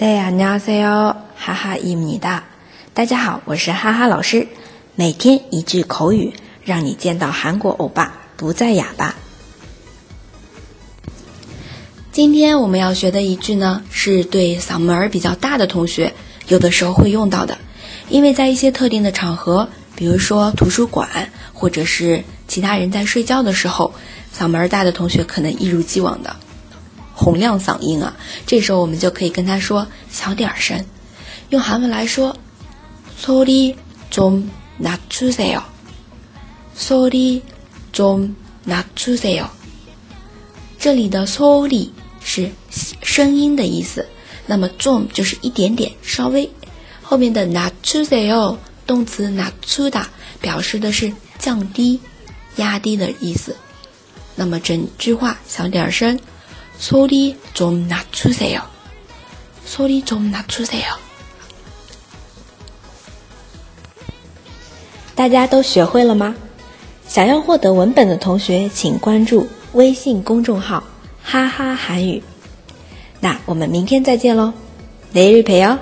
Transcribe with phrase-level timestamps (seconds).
[0.00, 2.44] 네안녕하세 요， 哈哈伊姆尼达，
[2.94, 4.46] 大家好，我是哈哈老师。
[4.94, 6.32] 每天一句口语，
[6.62, 9.16] 让你见到韩国欧巴不再哑巴。
[12.12, 16.14] 今天我们要学的一句呢，是对嗓门儿比较大的同学，
[16.46, 17.58] 有的时候会用到的，
[18.08, 21.08] 因为在一些特定的场合，比如说图书馆，
[21.52, 23.92] 或者是其他人在睡觉的时候，
[24.32, 26.36] 嗓门儿大的同学可能一如既往的
[27.17, 28.15] 洪亮嗓音啊，
[28.45, 30.83] 这时候我们就可以跟他说小点声，
[31.49, 32.35] 用韩文来说，
[33.19, 35.61] 소리좀낮추세 요，
[36.77, 39.47] 소리좀낮추세 요。
[40.79, 41.89] 这里的소리
[42.23, 42.49] 是
[43.03, 44.07] 声音的意思，
[44.47, 46.49] 那么좀就是一点点，稍微，
[47.01, 50.05] 后面的낮추세 요， 动词낮추다
[50.41, 51.99] 表示的是降低、
[52.55, 53.55] 压低的意思。
[54.35, 56.19] 那么整句话小点声。
[56.79, 58.61] 소리좀낮추세 요。
[59.65, 60.97] 소리좀낮추세 요。
[65.15, 66.35] 大家都学会了吗？
[67.07, 70.83] 想要获得文本的同学，请关注微信公众号“
[71.23, 72.23] 哈哈韩语”。
[73.21, 74.53] 那我们明天再见喽，
[75.13, 75.77] 내일봬요